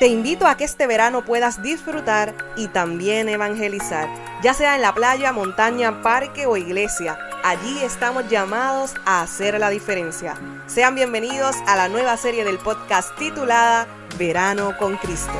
Te 0.00 0.08
invito 0.08 0.48
a 0.48 0.56
que 0.56 0.64
este 0.64 0.88
verano 0.88 1.24
puedas 1.24 1.62
disfrutar 1.62 2.34
y 2.56 2.66
también 2.66 3.28
evangelizar, 3.28 4.08
ya 4.42 4.52
sea 4.52 4.74
en 4.74 4.82
la 4.82 4.92
playa, 4.92 5.32
montaña, 5.32 6.02
parque 6.02 6.46
o 6.46 6.56
iglesia. 6.56 7.16
Allí 7.44 7.78
estamos 7.80 8.28
llamados 8.28 8.94
a 9.04 9.22
hacer 9.22 9.58
la 9.60 9.70
diferencia. 9.70 10.34
Sean 10.66 10.96
bienvenidos 10.96 11.54
a 11.68 11.76
la 11.76 11.88
nueva 11.88 12.16
serie 12.16 12.44
del 12.44 12.58
podcast 12.58 13.16
titulada 13.16 13.86
Verano 14.18 14.76
con 14.78 14.96
Cristo. 14.96 15.32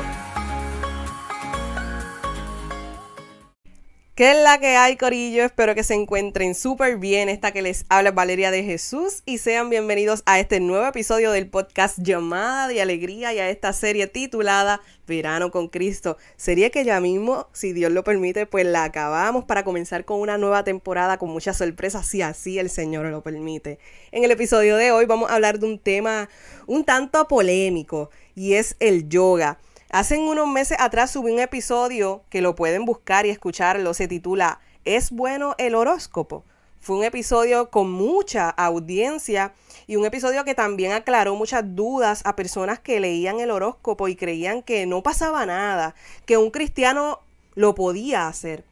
¿Qué 4.15 4.31
es 4.31 4.41
la 4.41 4.59
que 4.59 4.77
hay, 4.77 4.95
Corillo? 4.95 5.43
Espero 5.43 5.75
que 5.75 5.83
se 5.83 5.93
encuentren 5.93 6.55
súper 6.55 6.95
bien. 6.95 7.27
Esta 7.27 7.51
que 7.51 7.61
les 7.61 7.83
habla 7.89 8.11
Valeria 8.11 8.49
de 8.49 8.63
Jesús 8.63 9.23
y 9.25 9.39
sean 9.39 9.69
bienvenidos 9.69 10.23
a 10.25 10.39
este 10.39 10.61
nuevo 10.61 10.87
episodio 10.87 11.31
del 11.31 11.49
podcast 11.49 11.97
Llamada 11.99 12.69
de 12.69 12.81
Alegría 12.81 13.33
y 13.33 13.39
a 13.39 13.49
esta 13.49 13.73
serie 13.73 14.07
titulada 14.07 14.79
Verano 15.05 15.51
con 15.51 15.67
Cristo. 15.67 16.15
Sería 16.37 16.69
que 16.69 16.85
ya 16.85 17.01
mismo, 17.01 17.49
si 17.51 17.73
Dios 17.73 17.91
lo 17.91 18.05
permite, 18.05 18.45
pues 18.45 18.65
la 18.65 18.85
acabamos 18.85 19.43
para 19.43 19.65
comenzar 19.65 20.05
con 20.05 20.21
una 20.21 20.37
nueva 20.37 20.63
temporada 20.63 21.17
con 21.17 21.29
muchas 21.31 21.57
sorpresas, 21.57 22.07
si 22.07 22.21
así 22.21 22.57
el 22.57 22.69
Señor 22.69 23.07
lo 23.07 23.21
permite. 23.21 23.79
En 24.13 24.23
el 24.23 24.31
episodio 24.31 24.77
de 24.77 24.93
hoy 24.93 25.05
vamos 25.07 25.29
a 25.29 25.35
hablar 25.35 25.59
de 25.59 25.65
un 25.65 25.77
tema 25.77 26.29
un 26.67 26.85
tanto 26.85 27.27
polémico 27.27 28.11
y 28.33 28.53
es 28.53 28.77
el 28.79 29.09
yoga. 29.09 29.59
Hace 29.91 30.17
unos 30.17 30.47
meses 30.47 30.77
atrás 30.79 31.11
subí 31.11 31.31
un 31.31 31.39
episodio 31.39 32.23
que 32.29 32.41
lo 32.41 32.55
pueden 32.55 32.85
buscar 32.85 33.25
y 33.25 33.29
escucharlo, 33.29 33.93
se 33.93 34.07
titula 34.07 34.59
¿Es 34.83 35.11
bueno 35.11 35.55
el 35.57 35.75
horóscopo? 35.75 36.43
Fue 36.79 36.97
un 36.97 37.03
episodio 37.03 37.69
con 37.69 37.91
mucha 37.91 38.49
audiencia 38.49 39.53
y 39.87 39.95
un 39.95 40.05
episodio 40.05 40.43
que 40.43 40.55
también 40.55 40.91
aclaró 40.91 41.35
muchas 41.35 41.75
dudas 41.75 42.21
a 42.25 42.35
personas 42.35 42.79
que 42.79 42.99
leían 42.99 43.39
el 43.39 43.51
horóscopo 43.51 44.07
y 44.07 44.15
creían 44.15 44.63
que 44.63 44.85
no 44.85 45.01
pasaba 45.03 45.45
nada, 45.45 45.95
que 46.25 46.37
un 46.37 46.49
cristiano 46.51 47.19
lo 47.53 47.75
podía 47.75 48.27
hacer. 48.27 48.63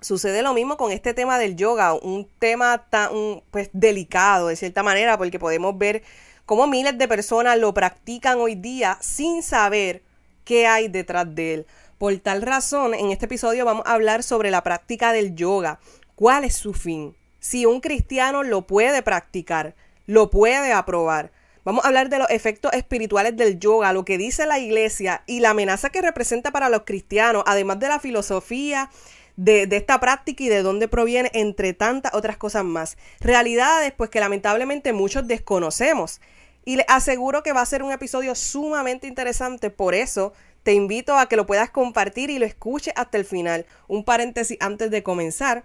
Sucede 0.00 0.42
lo 0.42 0.54
mismo 0.54 0.76
con 0.76 0.92
este 0.92 1.14
tema 1.14 1.38
del 1.38 1.56
yoga, 1.56 1.94
un 1.94 2.28
tema 2.38 2.86
tan 2.90 3.42
pues 3.50 3.70
delicado 3.72 4.48
de 4.48 4.56
cierta 4.56 4.84
manera 4.84 5.18
porque 5.18 5.40
podemos 5.40 5.76
ver 5.76 6.04
cómo 6.46 6.68
miles 6.68 6.96
de 6.96 7.08
personas 7.08 7.58
lo 7.58 7.74
practican 7.74 8.38
hoy 8.38 8.54
día 8.54 8.98
sin 9.00 9.42
saber 9.42 10.07
qué 10.48 10.66
hay 10.66 10.88
detrás 10.88 11.34
de 11.34 11.52
él. 11.52 11.66
Por 11.98 12.16
tal 12.20 12.40
razón, 12.40 12.94
en 12.94 13.10
este 13.10 13.26
episodio 13.26 13.66
vamos 13.66 13.84
a 13.84 13.92
hablar 13.92 14.22
sobre 14.22 14.50
la 14.50 14.62
práctica 14.62 15.12
del 15.12 15.34
yoga. 15.34 15.78
¿Cuál 16.14 16.44
es 16.44 16.54
su 16.54 16.72
fin? 16.72 17.14
Si 17.38 17.66
un 17.66 17.82
cristiano 17.82 18.42
lo 18.42 18.66
puede 18.66 19.02
practicar, 19.02 19.74
lo 20.06 20.30
puede 20.30 20.72
aprobar. 20.72 21.32
Vamos 21.64 21.84
a 21.84 21.88
hablar 21.88 22.08
de 22.08 22.18
los 22.18 22.30
efectos 22.30 22.72
espirituales 22.72 23.36
del 23.36 23.58
yoga, 23.58 23.92
lo 23.92 24.06
que 24.06 24.16
dice 24.16 24.46
la 24.46 24.58
iglesia 24.58 25.22
y 25.26 25.40
la 25.40 25.50
amenaza 25.50 25.90
que 25.90 26.00
representa 26.00 26.50
para 26.50 26.70
los 26.70 26.84
cristianos, 26.86 27.42
además 27.46 27.78
de 27.78 27.88
la 27.88 28.00
filosofía 28.00 28.88
de, 29.36 29.68
esta 29.70 30.00
práctica 30.00 30.44
y 30.44 30.48
de 30.48 30.62
dónde 30.62 30.88
proviene, 30.88 31.30
entre 31.34 31.74
tantas 31.74 32.14
otras 32.14 32.38
cosas 32.38 32.64
más. 32.64 32.96
Realidades, 33.20 33.92
pues 33.92 34.08
que 34.08 34.20
lamentablemente 34.20 34.94
muchos 34.94 35.28
desconocemos. 35.28 36.22
Y 36.68 36.76
les 36.76 36.84
aseguro 36.86 37.42
que 37.42 37.54
va 37.54 37.62
a 37.62 37.64
ser 37.64 37.82
un 37.82 37.92
episodio 37.92 38.34
sumamente 38.34 39.06
interesante, 39.06 39.70
por 39.70 39.94
eso 39.94 40.34
te 40.64 40.74
invito 40.74 41.16
a 41.16 41.24
que 41.24 41.34
lo 41.34 41.46
puedas 41.46 41.70
compartir 41.70 42.28
y 42.28 42.38
lo 42.38 42.44
escuches 42.44 42.92
hasta 42.94 43.16
el 43.16 43.24
final. 43.24 43.64
Un 43.86 44.04
paréntesis 44.04 44.58
antes 44.60 44.90
de 44.90 45.02
comenzar. 45.02 45.64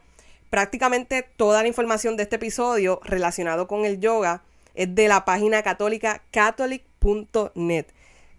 Prácticamente 0.50 1.28
toda 1.36 1.62
la 1.62 1.68
información 1.68 2.16
de 2.16 2.24
este 2.24 2.38
episodio 2.38 3.02
relacionado 3.04 3.68
con 3.68 3.84
el 3.84 4.00
yoga 4.00 4.44
es 4.76 4.96
de 4.96 5.10
la 5.10 5.26
página 5.26 5.62
católica 5.62 6.24
catholic.net. 6.32 7.88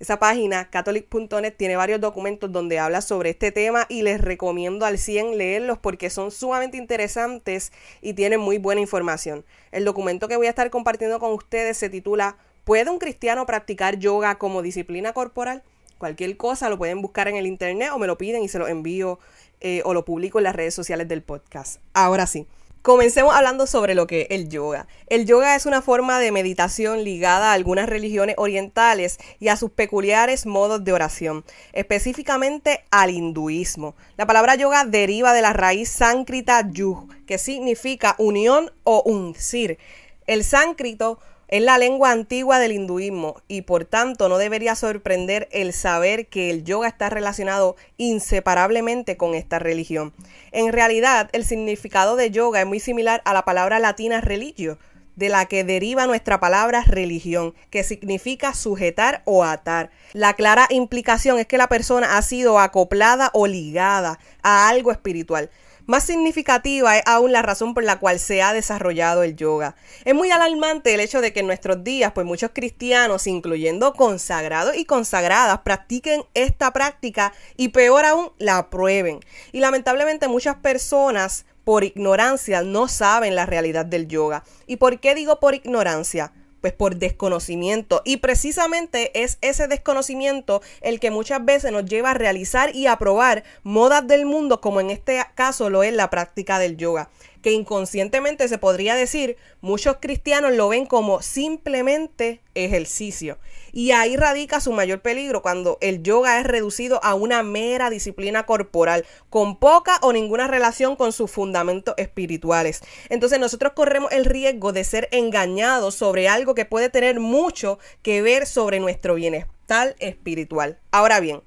Esa 0.01 0.19
página, 0.19 0.71
catholic.net, 0.71 1.53
tiene 1.55 1.77
varios 1.77 2.01
documentos 2.01 2.51
donde 2.51 2.79
habla 2.79 3.03
sobre 3.03 3.29
este 3.29 3.53
tema 3.53 3.85
y 3.91 4.01
les 4.01 4.23
recomiendo 4.23 4.87
al 4.87 4.97
100 4.97 5.37
leerlos 5.37 5.77
porque 5.79 6.09
son 6.09 6.31
sumamente 6.31 6.79
interesantes 6.79 7.73
y 8.01 8.15
tienen 8.15 8.41
muy 8.41 8.57
buena 8.57 8.81
información. 8.81 9.45
El 9.71 9.85
documento 9.85 10.29
que 10.29 10.39
voy 10.39 10.47
a 10.47 10.51
estar 10.51 10.71
compartiendo 10.71 11.21
con 11.21 11.35
ustedes 11.35 11.77
se 11.77 11.91
titula 11.91 12.39
¿Puede 12.65 12.91
un 12.91 12.99
cristiano 12.99 13.45
practicar 13.45 13.99
yoga 13.99 14.37
como 14.37 14.63
disciplina 14.63 15.13
corporal? 15.13 15.63
Cualquier 15.99 16.37
cosa 16.39 16.71
lo 16.71 16.79
pueden 16.79 17.03
buscar 17.03 17.29
en 17.29 17.37
el 17.37 17.47
internet 17.47 17.91
o 17.93 17.99
me 17.99 18.07
lo 18.07 18.17
piden 18.17 18.43
y 18.43 18.49
se 18.49 18.59
lo 18.59 18.69
envío 18.69 19.19
eh, 19.61 19.83
o 19.85 19.93
lo 19.93 20.07
publico 20.07 20.39
en 20.39 20.45
las 20.45 20.57
redes 20.57 20.75
sociales 20.75 21.07
del 21.07 21.23
podcast. 21.23 21.81
Ahora 21.93 22.27
sí. 22.27 22.47
Comencemos 22.81 23.35
hablando 23.35 23.67
sobre 23.67 23.95
lo 23.95 24.07
que 24.07 24.23
es 24.23 24.27
el 24.29 24.51
yoga. 24.51 24.87
El 25.07 25.25
yoga 25.25 25.57
es 25.57 25.65
una 25.65 25.81
forma 25.81 26.21
de 26.21 26.33
meditación 26.33 27.03
ligada 27.03 27.51
a 27.51 27.55
algunas 27.55 27.89
religiones 27.89 28.35
orientales 28.37 29.19
y 29.41 29.49
a 29.49 29.57
sus 29.57 29.71
peculiares 29.71 30.45
modos 30.45 30.85
de 30.85 30.93
oración, 30.93 31.47
específicamente 31.73 32.85
al 32.91 33.09
hinduismo. 33.09 33.95
La 34.19 34.27
palabra 34.27 34.55
yoga 34.57 34.85
deriva 34.85 35.33
de 35.33 35.41
la 35.41 35.55
raíz 35.55 35.89
sánscrita 35.89 36.69
yug, 36.71 37.09
que 37.25 37.39
significa 37.39 38.17
unión 38.19 38.71
o 38.83 39.03
uncir. 39.07 39.79
El 40.27 40.45
sánscrito 40.45 41.19
es 41.49 41.63
la 41.63 41.79
lengua 41.79 42.11
antigua 42.11 42.59
del 42.59 42.73
hinduismo 42.73 43.37
y 43.49 43.63
por 43.63 43.85
tanto 43.85 44.29
no 44.29 44.39
debería 44.39 44.75
sorprender 44.75 45.49
el 45.53 45.73
saber 45.73 46.27
que 46.29 46.51
el 46.51 46.65
yoga 46.65 46.89
está 46.89 47.11
relacionado 47.11 47.77
inseparablemente 47.97 49.17
con 49.17 49.35
esta 49.35 49.59
religión. 49.59 50.13
En 50.53 50.73
realidad, 50.73 51.29
el 51.33 51.45
significado 51.45 52.17
de 52.17 52.31
yoga 52.31 52.61
es 52.61 52.67
muy 52.67 52.81
similar 52.81 53.23
a 53.25 53.33
la 53.33 53.45
palabra 53.45 53.79
latina 53.79 54.21
religio, 54.21 54.79
de 55.17 55.29
la 55.29 55.47
que 55.47 55.65
deriva 55.65 56.07
nuestra 56.07 56.41
palabra 56.41 56.83
religión, 56.87 57.55
que 57.71 57.85
significa 57.85 58.55
sujetar 58.55 59.23
o 59.25 59.45
atar. 59.45 59.91
La 60.13 60.35
clara 60.35 60.67
implicación 60.71 61.39
es 61.39 61.47
que 61.47 61.59
la 61.59 61.69
persona 61.69 62.17
ha 62.17 62.23
sido 62.23 62.59
acoplada 62.59 63.31
o 63.33 63.47
ligada 63.47 64.19
a 64.43 64.69
algo 64.69 64.91
espiritual. 64.91 65.51
Más 65.87 66.05
significativa 66.05 66.97
es 66.97 67.03
aún 67.05 67.33
la 67.33 67.43
razón 67.43 67.75
por 67.75 67.85
la 67.85 67.99
cual 67.99 68.19
se 68.19 68.41
ha 68.41 68.55
desarrollado 68.55 69.23
el 69.23 69.37
yoga. 69.37 69.77
Es 70.07 70.15
muy 70.15 70.31
alarmante 70.31 70.95
el 70.95 71.01
hecho 71.01 71.21
de 71.21 71.35
que 71.35 71.41
en 71.41 71.47
nuestros 71.47 71.85
días, 71.85 72.13
pues 72.13 72.27
muchos 72.27 72.53
cristianos, 72.55 73.27
incluyendo 73.27 73.93
consagrados 73.93 74.77
y 74.77 74.87
consagradas, 74.87 75.61
practiquen 75.61 76.25
esta 76.33 76.73
práctica 76.73 77.35
y 77.59 77.69
peor 77.69 78.07
aún, 78.07 78.33
la 78.39 78.57
aprueben. 78.57 79.21
Y 79.53 79.61
lamentablemente 79.61 80.27
muchas 80.27 80.57
personas, 80.57 81.45
por 81.65 81.85
ignorancia, 81.85 82.63
no 82.63 82.89
saben 82.89 83.35
la 83.35 83.45
realidad 83.45 83.85
del 83.85 84.09
yoga. 84.09 84.43
¿Y 84.67 84.77
por 84.77 85.01
qué 85.01 85.15
digo 85.15 85.39
por 85.39 85.55
ignorancia? 85.55 86.33
Pues 86.65 86.73
por 86.73 86.97
desconocimiento. 86.97 88.01
Y 88.07 88.17
precisamente 88.17 89.23
es 89.23 89.37
ese 89.43 89.69
desconocimiento 89.69 90.63
el 90.81 90.99
que 90.99 91.11
muchas 91.11 91.45
veces 91.45 91.73
nos 91.73 91.85
lleva 91.85 92.13
a 92.13 92.15
realizar 92.15 92.75
y 92.75 92.87
a 92.87 92.97
probar 92.97 93.45
modas 93.65 94.09
del 94.09 94.25
mundo, 94.25 94.63
como 94.63 94.81
en 94.81 94.89
este 94.89 95.23
caso 95.35 95.69
lo 95.69 95.83
es 95.83 95.93
la 95.93 96.09
práctica 96.09 96.59
del 96.59 96.79
yoga 96.79 97.11
que 97.45 97.53
inconscientemente 97.53 98.49
se 98.49 98.57
podría 98.57 98.95
decir, 98.95 99.37
muchos 99.61 99.99
cristianos 100.01 100.55
lo 100.55 100.71
ven 100.71 100.87
como 100.87 101.21
simplemente 101.21 102.41
ejercicio. 102.55 103.37
Y 103.71 103.91
ahí 103.91 104.17
radica 104.17 104.63
su 104.63 104.73
mayor 104.73 105.03
peligro 105.03 105.43
cuando 105.43 105.77
el 105.83 106.03
yoga 106.03 106.41
es 106.41 106.47
reducido 106.47 107.05
a 107.05 107.15
una 107.15 107.43
mera 107.43 107.91
disciplina 107.91 108.47
corporal, 108.47 109.05
con 109.29 109.59
poca 109.59 109.99
o 110.01 110.15
ninguna 110.15 110.49
relación 110.49 110.97
con 110.97 111.13
sus 111.13 111.31
fundamentos 111.31 111.95
espirituales. 111.99 112.81
Entonces 113.11 113.39
nosotros 113.39 113.75
corremos 113.75 114.11
el 114.13 114.25
riesgo 114.25 114.73
de 114.73 114.85
ser 114.85 115.11
engañados 115.13 115.97
sobre 115.97 116.31
algo 116.31 116.55
que 116.55 116.65
puede 116.65 116.89
tener 116.89 117.21
mucho 117.21 117.79
que 118.01 118.23
ver 118.23 118.47
sobre 118.47 118.81
nuestro 118.81 119.17
bienestar 119.17 119.97
espiritual. 119.99 120.79
Ahora 120.93 121.21
bien, 121.21 121.43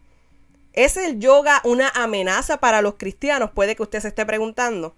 ¿es 0.73 0.95
el 0.95 1.17
yoga 1.17 1.59
una 1.63 1.89
amenaza 1.89 2.59
para 2.59 2.83
los 2.83 2.97
cristianos? 2.99 3.49
Puede 3.49 3.75
que 3.75 3.81
usted 3.81 4.01
se 4.01 4.09
esté 4.09 4.27
preguntando. 4.27 4.93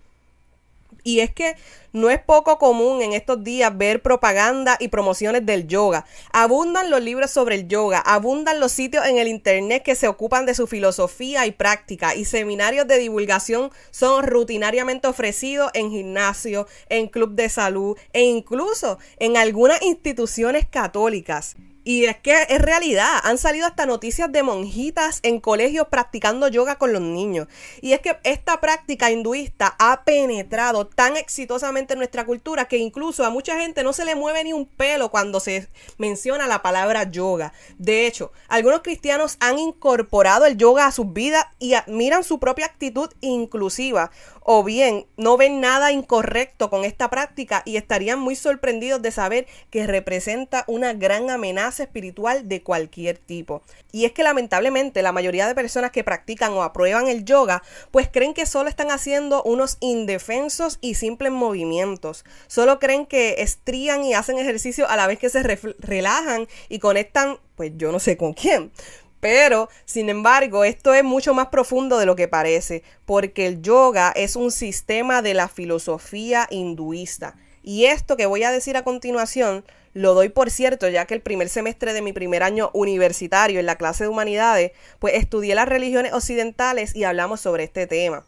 Y 1.03 1.21
es 1.21 1.33
que 1.33 1.55
no 1.91 2.09
es 2.09 2.19
poco 2.19 2.59
común 2.59 3.01
en 3.01 3.13
estos 3.13 3.43
días 3.43 3.75
ver 3.75 4.01
propaganda 4.01 4.77
y 4.79 4.89
promociones 4.89 5.45
del 5.45 5.67
yoga. 5.67 6.05
Abundan 6.31 6.89
los 6.89 7.01
libros 7.01 7.31
sobre 7.31 7.55
el 7.55 7.67
yoga, 7.67 7.99
abundan 7.99 8.59
los 8.59 8.71
sitios 8.71 9.05
en 9.05 9.17
el 9.17 9.27
internet 9.27 9.83
que 9.83 9.95
se 9.95 10.07
ocupan 10.07 10.45
de 10.45 10.53
su 10.53 10.67
filosofía 10.67 11.45
y 11.45 11.51
práctica 11.51 12.15
y 12.15 12.25
seminarios 12.25 12.87
de 12.87 12.97
divulgación 12.97 13.71
son 13.91 14.25
rutinariamente 14.25 15.07
ofrecidos 15.07 15.71
en 15.73 15.91
gimnasio, 15.91 16.67
en 16.89 17.07
club 17.07 17.31
de 17.35 17.49
salud 17.49 17.97
e 18.13 18.23
incluso 18.23 18.99
en 19.17 19.37
algunas 19.37 19.81
instituciones 19.81 20.67
católicas. 20.69 21.55
Y 21.89 22.05
es 22.05 22.17
que 22.17 22.45
es 22.49 22.61
realidad, 22.61 23.19
han 23.23 23.39
salido 23.39 23.65
hasta 23.65 23.87
noticias 23.87 24.31
de 24.31 24.43
monjitas 24.43 25.21
en 25.23 25.39
colegios 25.39 25.87
practicando 25.87 26.47
yoga 26.47 26.77
con 26.77 26.93
los 26.93 27.01
niños. 27.01 27.47
Y 27.81 27.93
es 27.93 27.99
que 27.99 28.15
esta 28.23 28.61
práctica 28.61 29.09
hinduista 29.09 29.75
ha 29.79 30.03
penetrado 30.03 30.85
tan 30.85 31.17
exitosamente 31.17 31.93
en 31.93 31.97
nuestra 31.97 32.27
cultura 32.27 32.67
que 32.67 32.77
incluso 32.77 33.25
a 33.25 33.31
mucha 33.31 33.59
gente 33.59 33.81
no 33.81 33.91
se 33.91 34.05
le 34.05 34.13
mueve 34.13 34.43
ni 34.43 34.53
un 34.53 34.67
pelo 34.67 35.09
cuando 35.09 35.39
se 35.39 35.67
menciona 35.97 36.45
la 36.45 36.61
palabra 36.61 37.09
yoga. 37.09 37.53
De 37.79 38.05
hecho, 38.05 38.31
algunos 38.49 38.81
cristianos 38.81 39.37
han 39.39 39.57
incorporado 39.57 40.45
el 40.45 40.57
yoga 40.57 40.85
a 40.85 40.91
sus 40.91 41.11
vidas 41.11 41.47
y 41.57 41.73
admiran 41.73 42.23
su 42.23 42.39
propia 42.39 42.67
actitud 42.67 43.09
inclusiva 43.21 44.11
o 44.51 44.63
bien 44.63 45.05
no 45.15 45.37
ven 45.37 45.61
nada 45.61 45.91
incorrecto 45.91 46.71
con 46.71 46.83
esta 46.83 47.09
práctica 47.11 47.61
y 47.65 47.77
estarían 47.77 48.19
muy 48.19 48.35
sorprendidos 48.35 48.99
de 48.99 49.11
saber 49.11 49.45
que 49.69 49.85
representa 49.85 50.63
una 50.65 50.93
gran 50.93 51.29
amenaza 51.29 51.78
espiritual 51.83 52.47
de 52.47 52.63
cualquier 52.63 53.17
tipo. 53.17 53.61
Y 53.91 54.05
es 54.05 54.11
que 54.11 54.23
lamentablemente 54.23 55.01
la 55.01 55.11
mayoría 55.11 55.47
de 55.47 55.55
personas 55.55 55.91
que 55.91 56.03
practican 56.03 56.53
o 56.53 56.63
aprueban 56.63 57.07
el 57.07 57.25
yoga, 57.25 57.63
pues 57.91 58.09
creen 58.09 58.33
que 58.33 58.45
solo 58.45 58.69
están 58.69 58.91
haciendo 58.91 59.43
unos 59.43 59.77
indefensos 59.79 60.77
y 60.81 60.95
simples 60.95 61.31
movimientos. 61.31 62.25
Solo 62.47 62.79
creen 62.79 63.05
que 63.05 63.35
estrían 63.39 64.03
y 64.03 64.13
hacen 64.13 64.37
ejercicio 64.37 64.89
a 64.89 64.95
la 64.95 65.07
vez 65.07 65.19
que 65.19 65.29
se 65.29 65.43
relajan 65.43 66.47
y 66.69 66.79
conectan, 66.79 67.37
pues 67.55 67.71
yo 67.75 67.91
no 67.91 67.99
sé 67.99 68.17
con 68.17 68.33
quién. 68.33 68.71
Pero, 69.19 69.69
sin 69.85 70.09
embargo, 70.09 70.63
esto 70.63 70.93
es 70.93 71.03
mucho 71.03 71.33
más 71.33 71.47
profundo 71.47 71.97
de 71.97 72.05
lo 72.05 72.15
que 72.15 72.27
parece, 72.27 72.83
porque 73.05 73.47
el 73.47 73.61
yoga 73.61 74.13
es 74.15 74.35
un 74.35 74.51
sistema 74.51 75.21
de 75.21 75.33
la 75.33 75.49
filosofía 75.49 76.47
hinduista. 76.49 77.35
Y 77.61 77.85
esto 77.85 78.15
que 78.15 78.25
voy 78.25 78.43
a 78.43 78.51
decir 78.51 78.77
a 78.77 78.83
continuación 78.83 79.65
lo 79.93 80.13
doy 80.13 80.29
por 80.29 80.51
cierto, 80.51 80.87
ya 80.89 81.05
que 81.05 81.13
el 81.13 81.21
primer 81.21 81.49
semestre 81.49 81.93
de 81.93 82.01
mi 82.01 82.13
primer 82.13 82.43
año 82.43 82.69
universitario 82.73 83.59
en 83.59 83.65
la 83.65 83.77
clase 83.77 84.03
de 84.03 84.09
humanidades, 84.09 84.71
pues 84.99 85.15
estudié 85.15 85.55
las 85.55 85.67
religiones 85.67 86.13
occidentales 86.13 86.95
y 86.95 87.03
hablamos 87.03 87.41
sobre 87.41 87.63
este 87.63 87.87
tema. 87.87 88.25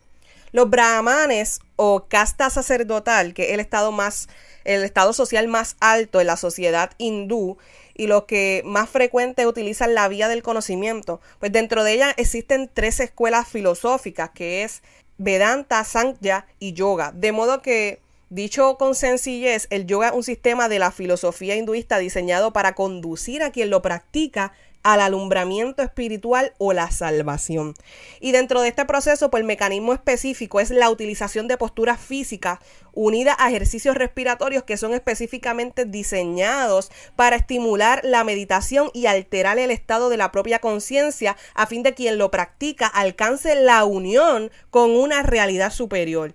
Los 0.52 0.70
brahmanes 0.70 1.60
o 1.78 2.08
casta 2.10 2.50
sacerdotal, 2.50 3.34
que 3.34 3.50
es 3.50 3.54
el 3.54 3.60
estado 3.62 3.92
más, 3.92 4.28
el 4.66 4.84
estado 4.84 5.14
social 5.14 5.48
más 5.48 5.78
alto 5.80 6.20
en 6.20 6.28
la 6.28 6.36
sociedad 6.36 6.92
hindú, 6.98 7.58
y 7.94 8.08
los 8.08 8.24
que 8.24 8.64
más 8.66 8.90
frecuente 8.90 9.46
utilizan 9.48 9.94
la 9.94 10.08
vía 10.08 10.28
del 10.28 10.44
conocimiento, 10.44 11.22
pues 11.40 11.52
dentro 11.52 11.84
de 11.84 11.94
ella 11.94 12.14
existen 12.18 12.70
tres 12.74 13.00
escuelas 13.00 13.48
filosóficas, 13.48 14.32
que 14.32 14.64
es 14.64 14.82
Vedanta, 15.18 15.84
Sankhya 15.84 16.48
y 16.58 16.74
Yoga. 16.74 17.12
De 17.14 17.32
modo 17.32 17.62
que 17.62 18.02
Dicho 18.32 18.78
con 18.78 18.96
sencillez, 18.96 19.68
el 19.72 19.88
yoga 19.88 20.08
es 20.08 20.14
un 20.14 20.24
sistema 20.24 20.70
de 20.70 20.80
la 20.80 20.92
filosofía 20.92 21.58
hinduista 21.58 21.98
diseñado 21.98 22.54
para 22.54 22.76
conducir 22.76 23.44
a 23.44 23.52
quien 23.52 23.70
lo 23.70 23.82
practica 23.82 24.54
al 24.84 25.02
alumbramiento 25.02 25.84
espiritual 25.84 26.54
o 26.58 26.72
la 26.72 26.90
salvación. 26.92 27.74
Y 28.22 28.32
dentro 28.32 28.62
de 28.62 28.70
este 28.70 28.86
proceso, 28.86 29.30
pues 29.30 29.42
el 29.42 29.48
mecanismo 29.48 29.92
específico 29.92 30.62
es 30.62 30.70
la 30.70 30.90
utilización 30.90 31.50
de 31.50 31.58
posturas 31.58 32.00
físicas 32.00 32.60
unidas 32.94 33.36
a 33.38 33.50
ejercicios 33.50 33.98
respiratorios 33.98 34.64
que 34.64 34.78
son 34.78 34.94
específicamente 34.94 35.84
diseñados 35.84 36.90
para 37.18 37.36
estimular 37.36 38.00
la 38.06 38.24
meditación 38.24 38.92
y 38.94 39.08
alterar 39.08 39.60
el 39.60 39.72
estado 39.72 40.08
de 40.08 40.16
la 40.16 40.32
propia 40.32 40.60
conciencia 40.60 41.36
a 41.54 41.68
fin 41.68 41.84
de 41.84 41.94
quien 41.94 42.18
lo 42.18 42.32
practica 42.32 42.88
alcance 42.88 43.56
la 43.56 43.84
unión 43.84 44.52
con 44.70 44.92
una 44.92 45.22
realidad 45.22 45.74
superior. 45.74 46.34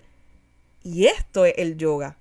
Y 0.87 1.07
esto 1.07 1.43
es 1.43 1.53
el 1.57 1.75
yoga. 1.75 2.15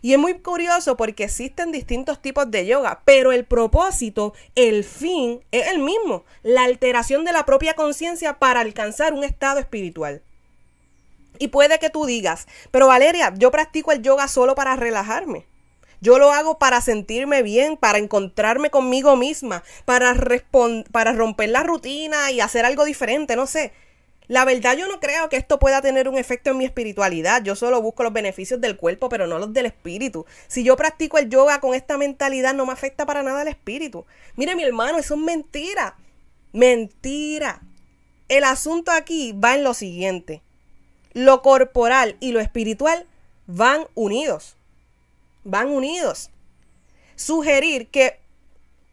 Y 0.00 0.14
es 0.14 0.18
muy 0.18 0.38
curioso 0.38 0.96
porque 0.96 1.24
existen 1.24 1.72
distintos 1.72 2.22
tipos 2.22 2.50
de 2.50 2.64
yoga, 2.64 3.02
pero 3.04 3.32
el 3.32 3.44
propósito, 3.44 4.32
el 4.54 4.82
fin, 4.82 5.44
es 5.52 5.66
el 5.68 5.80
mismo, 5.80 6.24
la 6.42 6.64
alteración 6.64 7.26
de 7.26 7.32
la 7.32 7.44
propia 7.44 7.74
conciencia 7.74 8.38
para 8.38 8.60
alcanzar 8.60 9.12
un 9.12 9.24
estado 9.24 9.60
espiritual. 9.60 10.22
Y 11.38 11.48
puede 11.48 11.78
que 11.78 11.90
tú 11.90 12.06
digas, 12.06 12.48
pero 12.70 12.86
Valeria, 12.86 13.34
yo 13.36 13.50
practico 13.50 13.92
el 13.92 14.00
yoga 14.00 14.26
solo 14.26 14.54
para 14.54 14.74
relajarme. 14.74 15.44
Yo 16.00 16.18
lo 16.18 16.32
hago 16.32 16.58
para 16.58 16.80
sentirme 16.80 17.42
bien, 17.42 17.76
para 17.76 17.98
encontrarme 17.98 18.70
conmigo 18.70 19.16
misma, 19.16 19.64
para, 19.84 20.14
para 20.92 21.12
romper 21.12 21.50
la 21.50 21.62
rutina 21.62 22.30
y 22.30 22.40
hacer 22.40 22.64
algo 22.64 22.86
diferente, 22.86 23.36
no 23.36 23.46
sé. 23.46 23.72
La 24.28 24.44
verdad 24.44 24.76
yo 24.76 24.86
no 24.86 25.00
creo 25.00 25.30
que 25.30 25.36
esto 25.36 25.58
pueda 25.58 25.80
tener 25.80 26.06
un 26.06 26.18
efecto 26.18 26.50
en 26.50 26.58
mi 26.58 26.66
espiritualidad. 26.66 27.42
Yo 27.42 27.56
solo 27.56 27.80
busco 27.80 28.02
los 28.02 28.12
beneficios 28.12 28.60
del 28.60 28.76
cuerpo, 28.76 29.08
pero 29.08 29.26
no 29.26 29.38
los 29.38 29.54
del 29.54 29.66
espíritu. 29.66 30.26
Si 30.46 30.62
yo 30.62 30.76
practico 30.76 31.16
el 31.16 31.30
yoga 31.30 31.60
con 31.60 31.74
esta 31.74 31.96
mentalidad, 31.96 32.52
no 32.52 32.66
me 32.66 32.72
afecta 32.72 33.06
para 33.06 33.22
nada 33.22 33.40
el 33.40 33.48
espíritu. 33.48 34.04
Mire 34.36 34.54
mi 34.54 34.62
hermano, 34.62 34.98
eso 34.98 35.14
es 35.14 35.20
mentira. 35.20 35.96
Mentira. 36.52 37.62
El 38.28 38.44
asunto 38.44 38.92
aquí 38.92 39.32
va 39.32 39.54
en 39.54 39.64
lo 39.64 39.72
siguiente. 39.72 40.42
Lo 41.14 41.40
corporal 41.40 42.18
y 42.20 42.32
lo 42.32 42.40
espiritual 42.40 43.06
van 43.46 43.86
unidos. 43.94 44.56
Van 45.44 45.68
unidos. 45.70 46.30
Sugerir 47.16 47.88
que 47.88 48.20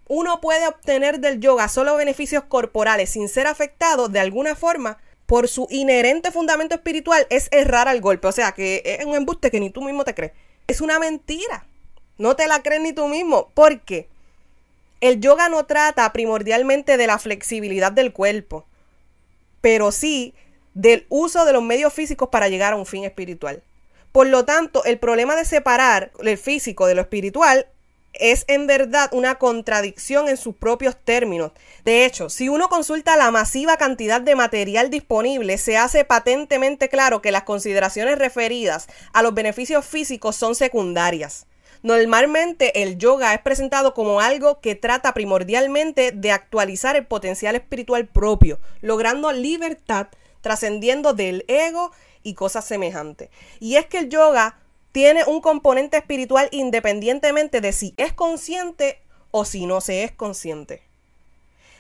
uno 0.08 0.40
puede 0.40 0.66
obtener 0.66 1.20
del 1.20 1.42
yoga 1.42 1.68
solo 1.68 1.98
beneficios 1.98 2.46
corporales 2.46 3.10
sin 3.10 3.28
ser 3.28 3.48
afectado 3.48 4.08
de 4.08 4.22
alguna 4.22 4.56
forma 4.56 4.98
por 5.26 5.48
su 5.48 5.68
inherente 5.70 6.32
fundamento 6.32 6.76
espiritual 6.76 7.26
es 7.30 7.50
errar 7.52 7.88
al 7.88 8.02
golpe. 8.02 8.28
O 8.28 8.32
sea, 8.32 8.52
que 8.52 8.82
es 8.86 9.06
un 9.06 9.16
embuste 9.16 9.52
que 9.52 9.60
ni 9.60 9.70
tú 9.70 9.82
mismo 9.82 10.04
te 10.04 10.14
crees. 10.14 10.34
Es 10.68 10.82
una 10.82 11.00
mentira. 11.00 11.66
No 12.18 12.36
te 12.36 12.48
la 12.48 12.62
crees 12.62 12.82
ni 12.82 12.94
tú 12.94 13.08
mismo. 13.08 13.50
Porque 13.54 14.08
el 15.02 15.20
yoga 15.20 15.50
no 15.50 15.66
trata 15.66 16.12
primordialmente 16.14 16.98
de 16.98 17.08
la 17.08 17.20
flexibilidad 17.20 17.92
del 17.92 18.14
cuerpo, 18.14 18.66
pero 19.62 19.92
sí 19.92 20.34
del 20.74 21.06
uso 21.10 21.46
de 21.46 21.54
los 21.54 21.64
medios 21.64 21.94
físicos 21.94 22.30
para 22.30 22.50
llegar 22.50 22.74
a 22.74 22.78
un 22.78 22.86
fin 22.86 23.04
espiritual. 23.04 23.64
Por 24.12 24.28
lo 24.28 24.46
tanto, 24.46 24.84
el 24.86 24.98
problema 24.98 25.36
de 25.36 25.46
separar 25.46 26.12
el 26.24 26.38
físico 26.38 26.86
de 26.88 26.96
lo 26.96 27.02
espiritual 27.02 27.68
es 28.20 28.46
en 28.48 28.68
verdad 28.68 29.10
una 29.12 29.36
contradicción 29.36 30.28
en 30.28 30.38
sus 30.38 30.56
propios 30.56 30.96
términos. 30.96 31.52
De 31.84 32.06
hecho, 32.06 32.30
si 32.30 32.50
uno 32.50 32.70
consulta 32.70 33.18
la 33.18 33.32
masiva 33.32 33.78
cantidad 33.78 34.22
de 34.22 34.36
material 34.36 34.90
disponible, 34.90 35.58
se 35.58 35.78
hace 35.78 36.06
patentemente 36.06 36.90
claro 36.90 37.22
que 37.22 37.32
las 37.32 37.44
consideraciones 37.44 38.18
referidas 38.18 38.88
a 39.14 39.24
los 39.24 39.34
beneficios 39.34 39.86
físicos 39.86 40.36
son 40.36 40.56
secundarias. 40.56 41.48
Normalmente 41.84 42.82
el 42.82 42.98
yoga 42.98 43.34
es 43.36 43.42
presentado 43.42 43.94
como 43.94 44.20
algo 44.20 44.60
que 44.60 44.74
trata 44.74 45.14
primordialmente 45.14 46.12
de 46.12 46.32
actualizar 46.32 46.96
el 46.96 47.06
potencial 47.06 47.56
espiritual 47.56 48.08
propio, 48.08 48.60
logrando 48.82 49.32
libertad, 49.32 50.08
trascendiendo 50.42 51.14
del 51.14 51.46
ego 51.48 51.92
y 52.24 52.34
cosas 52.34 52.66
semejantes. 52.66 53.30
Y 53.60 53.76
es 53.76 53.86
que 53.86 54.00
el 54.00 54.10
yoga 54.10 54.58
tiene 54.96 55.26
un 55.26 55.42
componente 55.42 55.98
espiritual 55.98 56.48
independientemente 56.54 57.60
de 57.60 57.74
si 57.74 57.94
es 57.98 58.14
consciente 58.14 59.02
o 59.32 59.44
si 59.44 59.66
no 59.66 59.82
se 59.82 60.06
es 60.06 60.14
consciente. 60.14 60.84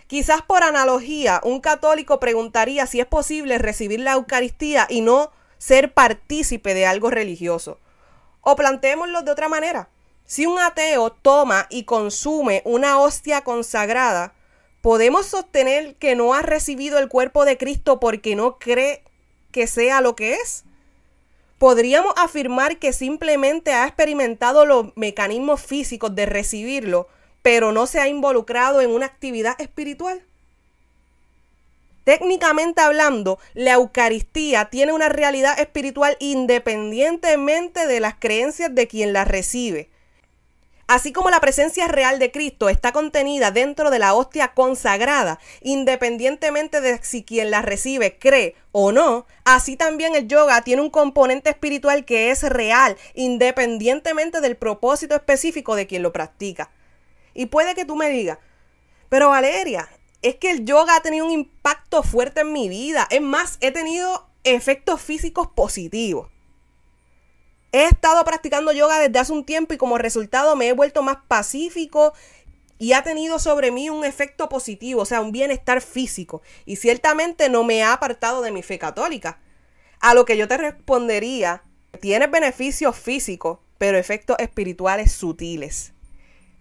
Quizás 0.07 0.41
por 0.41 0.63
analogía, 0.63 1.39
un 1.45 1.61
católico 1.61 2.19
preguntaría 2.19 2.85
si 2.87 2.99
es 2.99 3.05
posible 3.05 3.57
recibir 3.57 4.01
la 4.01 4.11
Eucaristía 4.11 4.85
y 4.89 4.99
no 4.99 5.31
ser 5.59 5.93
partícipe 5.93 6.73
de 6.73 6.87
algo 6.87 7.09
religioso. 7.09 7.79
O 8.41 8.57
planteémoslo 8.57 9.21
de 9.21 9.31
otra 9.31 9.47
manera. 9.47 9.87
Si 10.25 10.45
un 10.45 10.59
ateo 10.59 11.09
toma 11.09 11.67
y 11.69 11.85
consume 11.85 12.63
una 12.65 12.99
hostia 12.99 13.45
consagrada, 13.45 14.33
¿podemos 14.81 15.25
sostener 15.25 15.95
que 15.95 16.17
no 16.17 16.33
ha 16.33 16.41
recibido 16.41 16.99
el 16.99 17.07
cuerpo 17.07 17.45
de 17.45 17.57
Cristo 17.57 17.97
porque 18.01 18.35
no 18.35 18.59
cree 18.59 19.05
que 19.53 19.67
sea 19.67 20.01
lo 20.01 20.17
que 20.17 20.33
es? 20.33 20.65
Podríamos 21.57 22.13
afirmar 22.17 22.77
que 22.77 22.93
simplemente 22.93 23.73
ha 23.73 23.85
experimentado 23.85 24.65
los 24.65 24.95
mecanismos 24.95 25.61
físicos 25.61 26.15
de 26.15 26.25
recibirlo, 26.25 27.07
pero 27.41 27.71
no 27.71 27.87
se 27.87 27.99
ha 27.99 28.07
involucrado 28.07 28.81
en 28.81 28.91
una 28.91 29.05
actividad 29.05 29.59
espiritual. 29.59 30.23
Técnicamente 32.03 32.81
hablando, 32.81 33.39
la 33.55 33.73
Eucaristía 33.73 34.65
tiene 34.65 34.93
una 34.93 35.09
realidad 35.09 35.59
espiritual 35.59 36.17
independientemente 36.19 37.87
de 37.87 37.99
las 37.99 38.15
creencias 38.15 38.73
de 38.75 38.87
quien 38.87 39.11
la 39.11 39.25
recibe. 39.25 39.89
Así 40.87 41.11
como 41.11 41.31
la 41.31 41.39
presencia 41.39 41.87
real 41.87 42.19
de 42.19 42.31
Cristo 42.31 42.69
está 42.69 42.91
contenida 42.91 43.49
dentro 43.49 43.89
de 43.89 43.97
la 43.97 44.13
hostia 44.13 44.53
consagrada, 44.53 45.39
independientemente 45.61 46.79
de 46.79 46.99
si 47.01 47.23
quien 47.23 47.49
la 47.49 47.63
recibe 47.63 48.19
cree 48.19 48.55
o 48.71 48.91
no, 48.91 49.25
así 49.45 49.77
también 49.77 50.15
el 50.15 50.27
yoga 50.27 50.61
tiene 50.61 50.83
un 50.83 50.91
componente 50.91 51.49
espiritual 51.49 52.05
que 52.05 52.29
es 52.29 52.43
real, 52.43 52.97
independientemente 53.15 54.41
del 54.41 54.57
propósito 54.57 55.15
específico 55.15 55.75
de 55.75 55.87
quien 55.87 56.03
lo 56.03 56.13
practica. 56.13 56.69
Y 57.33 57.47
puede 57.47 57.73
que 57.73 57.85
tú 57.85 57.95
me 57.95 58.09
digas, 58.09 58.37
pero 59.09 59.29
Valeria, 59.29 59.89
es 60.21 60.35
que 60.35 60.51
el 60.51 60.65
yoga 60.65 60.95
ha 60.95 61.01
tenido 61.01 61.25
un 61.25 61.31
impacto 61.31 62.03
fuerte 62.03 62.41
en 62.41 62.53
mi 62.53 62.69
vida. 62.69 63.07
Es 63.09 63.21
más, 63.21 63.57
he 63.61 63.71
tenido 63.71 64.27
efectos 64.43 65.01
físicos 65.01 65.47
positivos. 65.47 66.29
He 67.75 67.83
estado 67.87 68.23
practicando 68.23 68.71
yoga 68.71 68.99
desde 68.99 69.19
hace 69.19 69.33
un 69.33 69.43
tiempo 69.43 69.73
y 69.73 69.77
como 69.77 69.97
resultado 69.97 70.55
me 70.55 70.69
he 70.69 70.71
vuelto 70.71 71.03
más 71.03 71.17
pacífico 71.27 72.13
y 72.79 72.93
ha 72.93 73.03
tenido 73.03 73.37
sobre 73.37 73.69
mí 73.69 73.89
un 73.89 74.05
efecto 74.05 74.47
positivo, 74.47 75.01
o 75.01 75.05
sea, 75.05 75.19
un 75.19 75.33
bienestar 75.33 75.81
físico. 75.81 76.41
Y 76.65 76.77
ciertamente 76.77 77.49
no 77.49 77.65
me 77.65 77.83
ha 77.83 77.91
apartado 77.91 78.41
de 78.41 78.53
mi 78.53 78.63
fe 78.63 78.79
católica. 78.79 79.41
A 79.99 80.13
lo 80.13 80.23
que 80.23 80.37
yo 80.37 80.47
te 80.47 80.55
respondería, 80.55 81.63
tienes 81.99 82.31
beneficios 82.31 82.95
físicos, 82.95 83.59
pero 83.77 83.97
efectos 83.97 84.37
espirituales 84.39 85.11
sutiles. 85.11 85.91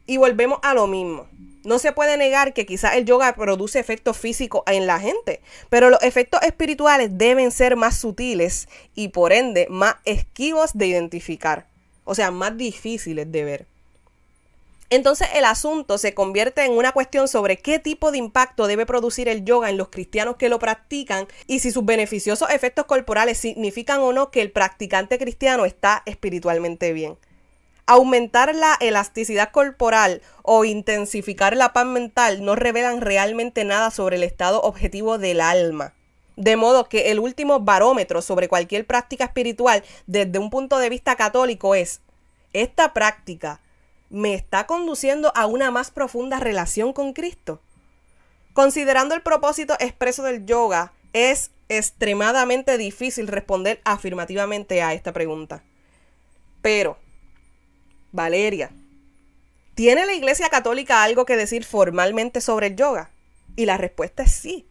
Y 0.06 0.16
volvemos 0.16 0.58
a 0.64 0.74
lo 0.74 0.88
mismo. 0.88 1.28
No 1.64 1.78
se 1.78 1.92
puede 1.92 2.18
negar 2.18 2.52
que 2.52 2.66
quizás 2.66 2.94
el 2.94 3.06
yoga 3.06 3.34
produce 3.34 3.78
efectos 3.78 4.18
físicos 4.18 4.62
en 4.66 4.86
la 4.86 5.00
gente, 5.00 5.40
pero 5.70 5.88
los 5.88 6.02
efectos 6.02 6.42
espirituales 6.42 7.08
deben 7.12 7.50
ser 7.50 7.74
más 7.74 7.96
sutiles 7.96 8.68
y 8.94 9.08
por 9.08 9.32
ende 9.32 9.66
más 9.70 9.96
esquivos 10.04 10.72
de 10.74 10.88
identificar, 10.88 11.66
o 12.04 12.14
sea, 12.14 12.30
más 12.30 12.58
difíciles 12.58 13.32
de 13.32 13.44
ver. 13.44 13.66
Entonces 14.90 15.28
el 15.34 15.46
asunto 15.46 15.96
se 15.96 16.12
convierte 16.12 16.64
en 16.64 16.72
una 16.72 16.92
cuestión 16.92 17.28
sobre 17.28 17.56
qué 17.56 17.78
tipo 17.78 18.12
de 18.12 18.18
impacto 18.18 18.66
debe 18.66 18.84
producir 18.84 19.28
el 19.28 19.44
yoga 19.44 19.70
en 19.70 19.78
los 19.78 19.88
cristianos 19.88 20.36
que 20.36 20.50
lo 20.50 20.58
practican 20.58 21.26
y 21.46 21.60
si 21.60 21.70
sus 21.70 21.84
beneficiosos 21.84 22.50
efectos 22.50 22.84
corporales 22.84 23.38
significan 23.38 24.00
o 24.00 24.12
no 24.12 24.30
que 24.30 24.42
el 24.42 24.52
practicante 24.52 25.18
cristiano 25.18 25.64
está 25.64 26.02
espiritualmente 26.04 26.92
bien. 26.92 27.16
Aumentar 27.86 28.54
la 28.54 28.76
elasticidad 28.80 29.50
corporal 29.50 30.22
o 30.42 30.64
intensificar 30.64 31.54
la 31.54 31.74
paz 31.74 31.84
mental 31.84 32.42
no 32.42 32.54
revelan 32.56 33.02
realmente 33.02 33.64
nada 33.64 33.90
sobre 33.90 34.16
el 34.16 34.22
estado 34.22 34.62
objetivo 34.62 35.18
del 35.18 35.42
alma. 35.42 35.92
De 36.36 36.56
modo 36.56 36.88
que 36.88 37.10
el 37.10 37.20
último 37.20 37.60
barómetro 37.60 38.22
sobre 38.22 38.48
cualquier 38.48 38.86
práctica 38.86 39.24
espiritual 39.24 39.84
desde 40.06 40.38
un 40.38 40.48
punto 40.48 40.78
de 40.78 40.88
vista 40.88 41.14
católico 41.16 41.74
es, 41.74 42.00
¿esta 42.54 42.94
práctica 42.94 43.60
me 44.08 44.32
está 44.32 44.66
conduciendo 44.66 45.30
a 45.36 45.44
una 45.44 45.70
más 45.70 45.90
profunda 45.90 46.40
relación 46.40 46.94
con 46.94 47.12
Cristo? 47.12 47.60
Considerando 48.54 49.14
el 49.14 49.20
propósito 49.20 49.74
expreso 49.78 50.22
del 50.22 50.46
yoga, 50.46 50.92
es 51.12 51.50
extremadamente 51.68 52.78
difícil 52.78 53.28
responder 53.28 53.80
afirmativamente 53.84 54.80
a 54.80 54.94
esta 54.94 55.12
pregunta. 55.12 55.62
Pero, 56.62 56.96
Valeria, 58.14 58.70
¿tiene 59.74 60.06
la 60.06 60.14
Iglesia 60.14 60.48
Católica 60.48 61.02
algo 61.02 61.24
que 61.24 61.36
decir 61.36 61.64
formalmente 61.64 62.40
sobre 62.40 62.68
el 62.68 62.76
yoga? 62.76 63.10
Y 63.56 63.66
la 63.66 63.76
respuesta 63.76 64.22
es 64.22 64.30
sí. 64.30 64.68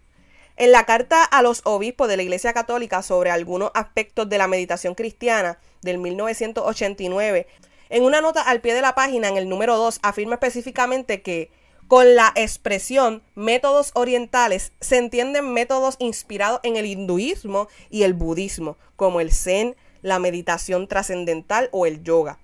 En 0.55 0.71
la 0.71 0.85
carta 0.85 1.25
a 1.25 1.41
los 1.41 1.59
obispos 1.65 2.07
de 2.07 2.15
la 2.15 2.23
Iglesia 2.23 2.53
Católica 2.53 3.01
sobre 3.01 3.31
algunos 3.31 3.71
aspectos 3.73 4.29
de 4.29 4.37
la 4.37 4.47
meditación 4.47 4.95
cristiana 4.95 5.59
del 5.81 5.97
1989, 5.97 7.45
en 7.89 8.03
una 8.05 8.21
nota 8.21 8.43
al 8.43 8.61
pie 8.61 8.75
de 8.75 8.81
la 8.81 8.95
página, 8.95 9.27
en 9.27 9.35
el 9.35 9.49
número 9.49 9.75
2, 9.75 9.99
afirma 10.03 10.35
específicamente 10.35 11.21
que 11.21 11.51
con 11.89 12.15
la 12.15 12.31
expresión 12.35 13.23
métodos 13.35 13.91
orientales 13.93 14.71
se 14.79 14.99
entienden 14.99 15.51
métodos 15.51 15.97
inspirados 15.99 16.61
en 16.63 16.77
el 16.77 16.85
hinduismo 16.85 17.67
y 17.89 18.03
el 18.03 18.13
budismo, 18.13 18.77
como 18.95 19.19
el 19.19 19.33
zen, 19.33 19.75
la 20.01 20.19
meditación 20.19 20.87
trascendental 20.87 21.67
o 21.73 21.85
el 21.85 22.03
yoga. 22.03 22.39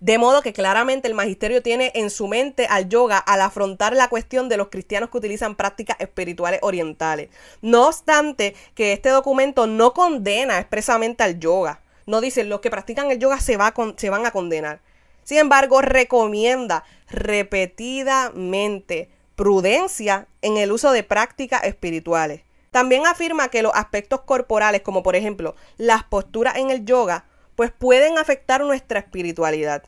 De 0.00 0.16
modo 0.16 0.40
que 0.40 0.54
claramente 0.54 1.08
el 1.08 1.14
magisterio 1.14 1.62
tiene 1.62 1.92
en 1.94 2.08
su 2.08 2.26
mente 2.26 2.66
al 2.70 2.88
yoga 2.88 3.18
al 3.18 3.42
afrontar 3.42 3.94
la 3.94 4.08
cuestión 4.08 4.48
de 4.48 4.56
los 4.56 4.68
cristianos 4.68 5.10
que 5.10 5.18
utilizan 5.18 5.56
prácticas 5.56 5.98
espirituales 6.00 6.60
orientales. 6.62 7.28
No 7.60 7.88
obstante 7.88 8.54
que 8.74 8.94
este 8.94 9.10
documento 9.10 9.66
no 9.66 9.92
condena 9.92 10.58
expresamente 10.58 11.22
al 11.22 11.38
yoga. 11.38 11.82
No 12.06 12.22
dice 12.22 12.44
los 12.44 12.60
que 12.60 12.70
practican 12.70 13.10
el 13.10 13.18
yoga 13.18 13.40
se, 13.40 13.58
se 13.96 14.10
van 14.10 14.24
a 14.24 14.30
condenar. 14.30 14.80
Sin 15.22 15.36
embargo, 15.36 15.82
recomienda 15.82 16.82
repetidamente 17.10 19.10
prudencia 19.36 20.28
en 20.40 20.56
el 20.56 20.72
uso 20.72 20.92
de 20.92 21.02
prácticas 21.02 21.64
espirituales. 21.64 22.40
También 22.70 23.06
afirma 23.06 23.48
que 23.48 23.62
los 23.62 23.74
aspectos 23.74 24.22
corporales, 24.22 24.80
como 24.80 25.02
por 25.02 25.14
ejemplo 25.14 25.56
las 25.76 26.04
posturas 26.04 26.56
en 26.56 26.70
el 26.70 26.86
yoga, 26.86 27.26
pues 27.60 27.72
pueden 27.72 28.16
afectar 28.16 28.62
nuestra 28.62 29.00
espiritualidad. 29.00 29.82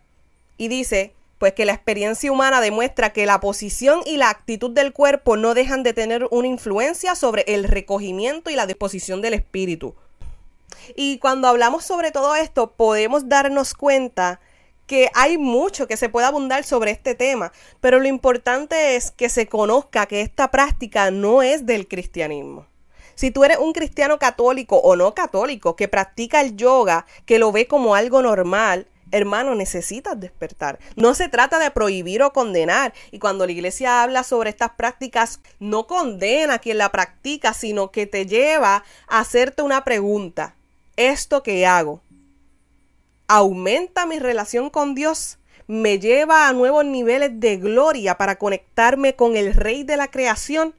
Y 0.58 0.68
dice, 0.68 1.14
pues 1.38 1.54
que 1.54 1.64
la 1.64 1.72
experiencia 1.72 2.30
humana 2.30 2.60
demuestra 2.60 3.14
que 3.14 3.24
la 3.24 3.40
posición 3.40 4.00
y 4.04 4.18
la 4.18 4.28
actitud 4.28 4.72
del 4.72 4.92
cuerpo 4.92 5.38
no 5.38 5.54
dejan 5.54 5.82
de 5.82 5.94
tener 5.94 6.28
una 6.30 6.48
influencia 6.48 7.14
sobre 7.14 7.44
el 7.46 7.64
recogimiento 7.64 8.50
y 8.50 8.56
la 8.56 8.66
disposición 8.66 9.22
del 9.22 9.32
espíritu. 9.32 9.94
Y 10.96 11.16
cuando 11.16 11.48
hablamos 11.48 11.82
sobre 11.86 12.10
todo 12.10 12.36
esto, 12.36 12.72
podemos 12.72 13.30
darnos 13.30 13.72
cuenta 13.72 14.38
que 14.86 15.08
hay 15.14 15.38
mucho 15.38 15.86
que 15.86 15.96
se 15.96 16.10
puede 16.10 16.26
abundar 16.26 16.64
sobre 16.64 16.90
este 16.90 17.14
tema, 17.14 17.52
pero 17.80 18.00
lo 18.00 18.06
importante 18.06 18.96
es 18.96 19.10
que 19.10 19.30
se 19.30 19.46
conozca 19.46 20.04
que 20.04 20.20
esta 20.20 20.50
práctica 20.50 21.10
no 21.10 21.40
es 21.40 21.64
del 21.64 21.88
cristianismo. 21.88 22.66
Si 23.14 23.30
tú 23.30 23.44
eres 23.44 23.58
un 23.58 23.72
cristiano 23.72 24.18
católico 24.18 24.76
o 24.76 24.96
no 24.96 25.14
católico 25.14 25.76
que 25.76 25.88
practica 25.88 26.40
el 26.40 26.56
yoga, 26.56 27.06
que 27.26 27.38
lo 27.38 27.52
ve 27.52 27.66
como 27.66 27.94
algo 27.94 28.22
normal, 28.22 28.88
hermano, 29.12 29.54
necesitas 29.54 30.18
despertar. 30.18 30.78
No 30.96 31.14
se 31.14 31.28
trata 31.28 31.58
de 31.58 31.70
prohibir 31.70 32.22
o 32.22 32.32
condenar. 32.32 32.92
Y 33.10 33.18
cuando 33.18 33.46
la 33.46 33.52
iglesia 33.52 34.02
habla 34.02 34.24
sobre 34.24 34.50
estas 34.50 34.70
prácticas, 34.70 35.40
no 35.60 35.86
condena 35.86 36.54
a 36.54 36.58
quien 36.58 36.78
la 36.78 36.90
practica, 36.90 37.54
sino 37.54 37.92
que 37.92 38.06
te 38.06 38.26
lleva 38.26 38.84
a 39.06 39.20
hacerte 39.20 39.62
una 39.62 39.84
pregunta. 39.84 40.56
¿Esto 40.96 41.42
que 41.42 41.66
hago 41.66 42.00
aumenta 43.28 44.04
mi 44.04 44.18
relación 44.18 44.68
con 44.68 44.94
Dios? 44.94 45.38
¿Me 45.66 45.98
lleva 45.98 46.48
a 46.48 46.52
nuevos 46.52 46.84
niveles 46.84 47.38
de 47.38 47.56
gloria 47.56 48.18
para 48.18 48.36
conectarme 48.36 49.14
con 49.14 49.36
el 49.36 49.54
Rey 49.54 49.84
de 49.84 49.96
la 49.96 50.10
creación? 50.10 50.74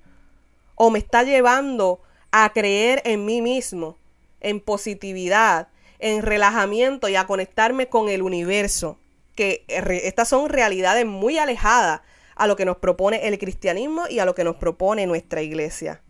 ¿O 0.76 0.90
me 0.90 1.00
está 1.00 1.24
llevando 1.24 2.02
a 2.36 2.52
creer 2.52 3.04
en 3.06 3.26
mí 3.26 3.44
mismo, 3.44 4.00
en 4.42 4.60
positividad, 4.60 5.68
en 6.00 6.24
relajamiento 6.24 7.08
y 7.08 7.16
a 7.16 7.28
conectarme 7.28 7.90
con 7.90 8.10
el 8.10 8.24
universo, 8.24 8.98
que 9.36 9.64
estas 9.68 10.30
son 10.30 10.50
realidades 10.50 11.06
muy 11.06 11.38
alejadas 11.38 12.02
a 12.36 12.48
lo 12.48 12.56
que 12.56 12.66
nos 12.66 12.78
propone 12.78 13.28
el 13.28 13.38
cristianismo 13.38 14.06
y 14.10 14.18
a 14.18 14.26
lo 14.26 14.34
que 14.34 14.44
nos 14.44 14.56
propone 14.56 15.06
nuestra 15.06 15.44
iglesia. 15.44 16.02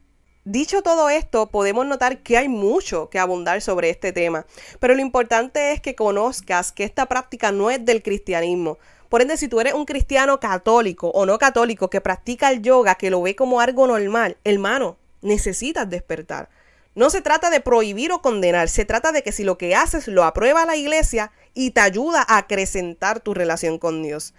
Dicho 0.45 0.81
todo 0.81 1.09
esto, 1.09 1.51
podemos 1.51 1.85
notar 1.85 2.23
que 2.23 2.37
hay 2.37 2.47
mucho 2.47 3.09
que 3.09 3.19
abundar 3.19 3.61
sobre 3.61 3.89
este 3.89 4.13
tema, 4.13 4.45
pero 4.79 4.95
lo 4.95 5.01
importante 5.01 5.73
es 5.73 5.81
que 5.81 5.93
conozcas 5.93 6.71
que 6.71 6.85
esta 6.85 7.05
práctica 7.07 7.51
no 7.51 7.69
es 7.69 7.83
del 7.83 8.01
cristianismo. 8.01 8.77
Por 9.09 9.21
ende, 9.21 9.35
si 9.35 9.49
tú 9.49 9.59
eres 9.59 9.73
un 9.73 9.83
cristiano 9.83 10.39
católico 10.39 11.09
o 11.09 11.25
no 11.25 11.37
católico 11.37 11.89
que 11.89 11.99
practica 11.99 12.49
el 12.49 12.61
yoga, 12.61 12.95
que 12.95 13.09
lo 13.09 13.21
ve 13.21 13.35
como 13.35 13.59
algo 13.59 13.87
normal, 13.87 14.37
hermano, 14.45 14.95
necesitas 15.23 15.89
despertar. 15.89 16.49
No 16.95 17.09
se 17.09 17.21
trata 17.21 17.49
de 17.49 17.59
prohibir 17.59 18.11
o 18.11 18.21
condenar, 18.21 18.69
se 18.69 18.85
trata 18.85 19.11
de 19.11 19.23
que 19.23 19.31
si 19.31 19.43
lo 19.43 19.57
que 19.57 19.75
haces 19.75 20.07
lo 20.07 20.23
aprueba 20.23 20.65
la 20.65 20.75
iglesia 20.75 21.31
y 21.55 21.71
te 21.71 21.81
ayuda 21.81 22.23
a 22.27 22.37
acrecentar 22.37 23.19
tu 23.19 23.33
relación 23.33 23.79
con 23.79 24.03
Dios. 24.03 24.35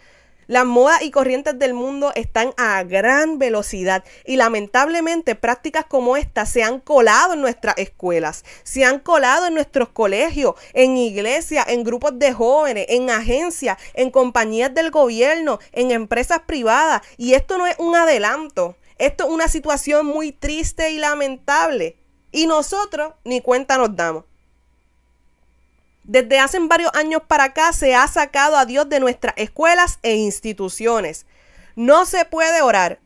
Las 0.47 0.67
modas 0.67 1.01
y 1.03 1.11
corrientes 1.11 1.59
del 1.59 1.73
mundo 1.73 2.13
están 2.15 2.53
a 2.59 2.83
gran 2.85 3.39
velocidad 3.39 4.05
y 4.27 4.37
lamentablemente 4.37 5.35
prácticas 5.35 5.87
como 5.87 6.19
esta 6.19 6.45
se 6.45 6.63
han 6.63 6.81
colado 6.81 7.33
en 7.33 7.41
nuestras 7.41 7.79
escuelas, 7.79 8.45
se 8.63 8.85
han 8.85 8.99
colado 8.99 9.47
en 9.47 9.55
nuestros 9.55 9.89
colegios, 9.89 10.55
en 10.75 10.99
iglesias, 10.99 11.67
en 11.69 11.83
grupos 11.83 12.19
de 12.19 12.35
jóvenes, 12.35 12.87
en 12.91 13.09
agencias, 13.09 13.79
en 13.95 14.11
compañías 14.11 14.75
del 14.75 14.91
gobierno, 14.91 15.61
en 15.73 15.91
empresas 15.91 16.41
privadas 16.47 17.01
y 17.17 17.33
esto 17.33 17.57
no 17.57 17.67
es 17.67 17.77
un 17.79 17.97
adelanto, 17.97 18.77
esto 18.99 19.25
es 19.25 19.31
una 19.31 19.49
situación 19.49 20.07
muy 20.07 20.33
triste 20.33 20.91
y 20.91 20.99
lamentable 20.99 21.97
y 22.33 22.47
nosotros 22.47 23.15
ni 23.25 23.41
cuenta 23.41 23.79
nos 23.79 23.95
damos. 23.95 24.25
Desde 26.05 26.39
hace 26.39 26.59
varios 26.61 26.93
años 26.95 27.23
para 27.27 27.45
acá 27.45 27.73
se 27.73 27.95
ha 27.95 28.07
sacado 28.07 28.57
a 28.57 28.67
Dios 28.67 28.89
de 28.89 29.01
nuestras 29.01 29.35
escuelas 29.39 29.99
e 30.03 30.17
instituciones. 30.17 31.27
No 31.77 32.05
se 32.05 32.25
puede 32.25 32.61
orar. 32.61 33.01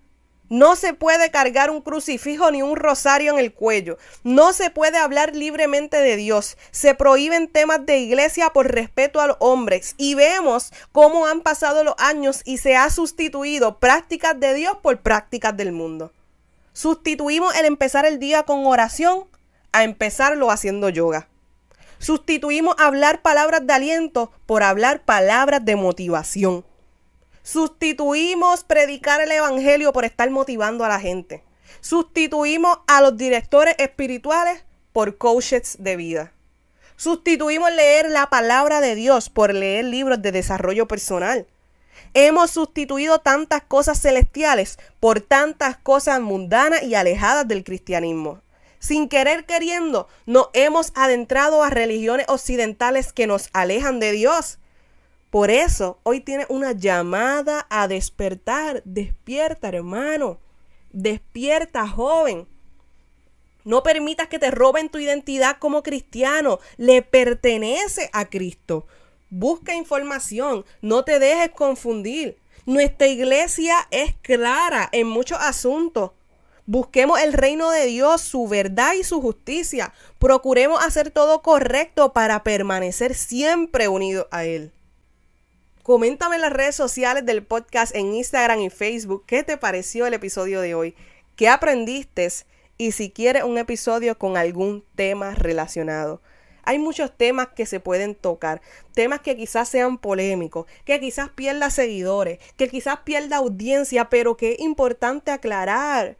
No 0.49 0.77
se 0.77 0.95
puede 0.95 1.31
cargar 1.31 1.71
un 1.71 1.83
crucifijo 1.83 2.51
ni 2.51 2.63
un 2.63 2.77
rosario 2.77 3.33
en 3.33 3.39
el 3.39 3.53
cuello. 3.53 3.99
No 4.25 4.53
se 4.53 4.71
puede 4.71 4.97
hablar 4.97 5.37
libremente 5.37 5.99
de 5.99 6.17
Dios. 6.17 6.57
Se 6.71 6.95
prohíben 6.95 7.49
temas 7.49 7.85
de 7.85 7.99
iglesia 7.99 8.51
por 8.51 8.73
respeto 8.73 9.21
a 9.21 9.27
los 9.27 9.37
hombres. 9.41 9.95
Y 9.99 10.15
vemos 10.15 10.73
cómo 10.93 11.27
han 11.27 11.43
pasado 11.43 11.85
los 11.85 11.95
años 11.99 12.43
y 12.45 12.59
se 12.59 12.77
ha 12.77 12.89
sustituido 12.91 13.79
prácticas 13.79 14.39
de 14.41 14.55
Dios 14.55 14.79
por 14.83 15.01
prácticas 15.01 15.57
del 15.57 15.73
mundo. 15.73 16.13
Sustituimos 16.73 17.55
el 17.57 17.67
empezar 17.67 18.07
el 18.07 18.19
día 18.19 18.45
con 18.45 18.65
oración 18.65 19.25
a 19.73 19.85
empezarlo 19.85 20.51
haciendo 20.51 20.89
yoga. 20.89 21.29
Sustituimos 21.99 22.77
hablar 22.79 23.23
palabras 23.23 23.67
de 23.67 23.73
aliento 23.73 24.31
por 24.47 24.63
hablar 24.63 25.05
palabras 25.05 25.65
de 25.65 25.77
motivación. 25.77 26.65
Sustituimos 27.51 28.63
predicar 28.63 29.23
el 29.23 29.33
Evangelio 29.33 29.91
por 29.95 30.05
estar 30.05 30.29
motivando 30.29 30.85
a 30.85 30.89
la 30.89 31.01
gente. 31.01 31.43
Sustituimos 31.81 32.81
a 32.87 33.01
los 33.01 33.17
directores 33.17 33.75
espirituales 33.79 34.65
por 34.93 35.17
coaches 35.17 35.79
de 35.79 35.97
vida. 35.97 36.33
Sustituimos 36.97 37.73
leer 37.73 38.11
la 38.11 38.29
palabra 38.29 38.83
de 38.83 38.95
Dios 38.95 39.31
por 39.31 39.55
leer 39.55 39.87
libros 39.87 40.21
de 40.21 40.31
desarrollo 40.31 40.87
personal. 40.87 41.47
Hemos 42.13 42.51
sustituido 42.51 43.21
tantas 43.21 43.63
cosas 43.63 43.99
celestiales 43.99 44.79
por 45.01 45.23
tantas 45.23 45.79
cosas 45.79 46.21
mundanas 46.21 46.83
y 46.83 46.97
alejadas 46.97 47.49
del 47.49 47.65
cristianismo. 47.65 48.43
Sin 48.79 49.09
querer 49.09 49.47
queriendo, 49.47 50.07
nos 50.27 50.49
hemos 50.53 50.93
adentrado 50.95 51.63
a 51.63 51.71
religiones 51.71 52.27
occidentales 52.29 53.15
que 53.15 53.27
nos 53.27 53.49
alejan 53.55 54.01
de 54.01 54.13
Dios. 54.13 54.59
Por 55.31 55.51
eso, 55.51 55.99
hoy 56.05 56.21
tiene 56.21 56.47
una 56.49 56.73
llamada 56.73 57.67
a 57.69 57.87
despertar. 57.87 58.83
Despierta, 58.85 59.69
hermano. 59.69 60.39
Despierta, 60.91 61.87
joven. 61.87 62.49
No 63.65 63.83
permitas 63.83 64.29
que 64.29 64.39
te 64.39 64.51
roben 64.51 64.89
tu 64.89 64.99
identidad 64.99 65.59
como 65.59 65.83
cristiano. 65.83 66.61
Le 66.79 67.03
pertenece 67.03 68.09
a 68.15 68.31
Cristo. 68.31 68.87
Busca 69.29 69.75
información, 69.75 70.65
no 70.81 71.05
te 71.05 71.19
dejes 71.19 71.51
confundir. 71.51 72.39
Nuestra 72.65 73.07
iglesia 73.07 73.77
es 73.91 74.15
clara 74.23 74.89
en 74.93 75.07
muchos 75.07 75.39
asuntos. 75.39 76.13
Busquemos 76.65 77.21
el 77.21 77.35
reino 77.35 77.71
de 77.71 77.85
Dios, 77.87 78.23
su 78.23 78.49
verdad 78.49 78.95
y 78.95 79.05
su 79.05 79.21
justicia. 79.21 79.93
Procuremos 80.19 80.83
hacer 80.83 81.11
todo 81.11 81.43
correcto 81.43 82.15
para 82.15 82.43
permanecer 82.43 83.15
siempre 83.15 83.89
unidos 83.89 84.27
a 84.31 84.45
Él. 84.45 84.73
Coméntame 85.89 86.37
en 86.37 86.43
las 86.43 86.53
redes 86.53 86.77
sociales 86.77 87.25
del 87.25 87.43
podcast 87.43 87.97
en 87.97 88.13
Instagram 88.13 88.61
y 88.61 88.69
Facebook 88.69 89.25
qué 89.27 89.43
te 89.43 89.57
pareció 89.57 90.05
el 90.05 90.13
episodio 90.13 90.61
de 90.61 90.75
hoy, 90.75 90.95
qué 91.35 91.49
aprendiste 91.49 92.29
y 92.77 92.93
si 92.93 93.09
quieres 93.11 93.45
un 93.45 93.57
episodio 93.57 94.19
con 94.19 94.37
algún 94.37 94.85
tema 94.97 95.35
relacionado. 95.35 96.21
Hay 96.63 96.79
muchos 96.79 97.17
temas 97.17 97.49
que 97.57 97.65
se 97.65 97.81
pueden 97.81 98.15
tocar, 98.15 98.61
temas 98.93 99.21
que 99.21 99.35
quizás 99.35 99.71
sean 99.71 99.97
polémicos, 99.97 100.67
que 100.85 101.01
quizás 101.01 101.31
pierda 101.31 101.71
seguidores, 101.71 102.39
que 102.59 102.69
quizás 102.69 102.99
pierda 102.99 103.39
audiencia, 103.39 104.11
pero 104.11 104.37
que 104.37 104.53
es 104.53 104.61
importante 104.61 105.31
aclarar 105.31 106.19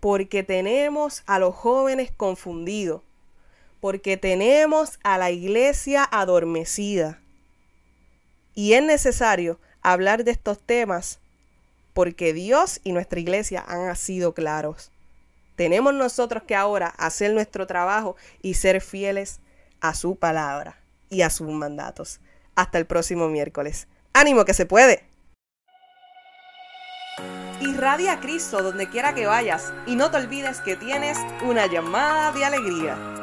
porque 0.00 0.42
tenemos 0.42 1.22
a 1.26 1.38
los 1.38 1.54
jóvenes 1.54 2.10
confundidos, 2.10 3.02
porque 3.78 4.16
tenemos 4.16 4.98
a 5.04 5.18
la 5.18 5.30
iglesia 5.30 6.02
adormecida. 6.02 7.20
Y 8.54 8.74
es 8.74 8.82
necesario 8.82 9.58
hablar 9.82 10.24
de 10.24 10.30
estos 10.30 10.60
temas 10.60 11.18
porque 11.92 12.32
Dios 12.32 12.80
y 12.84 12.92
nuestra 12.92 13.20
iglesia 13.20 13.64
han 13.66 13.94
sido 13.96 14.34
claros. 14.34 14.90
Tenemos 15.56 15.94
nosotros 15.94 16.42
que 16.42 16.56
ahora 16.56 16.88
hacer 16.88 17.32
nuestro 17.32 17.66
trabajo 17.66 18.16
y 18.42 18.54
ser 18.54 18.80
fieles 18.80 19.40
a 19.80 19.94
su 19.94 20.16
palabra 20.16 20.76
y 21.10 21.22
a 21.22 21.30
sus 21.30 21.48
mandatos. 21.48 22.20
Hasta 22.56 22.78
el 22.78 22.86
próximo 22.86 23.28
miércoles. 23.28 23.86
¡Ánimo 24.12 24.44
que 24.44 24.54
se 24.54 24.66
puede! 24.66 25.04
Irradia 27.60 28.14
a 28.14 28.20
Cristo 28.20 28.62
donde 28.62 28.88
quiera 28.90 29.14
que 29.14 29.26
vayas 29.26 29.72
y 29.86 29.94
no 29.94 30.10
te 30.10 30.18
olvides 30.18 30.60
que 30.60 30.76
tienes 30.76 31.18
una 31.42 31.66
llamada 31.66 32.32
de 32.32 32.44
alegría. 32.44 33.13